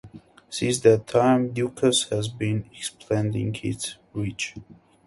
[0.49, 4.55] Since that time, Ducasse has been expanding his reach.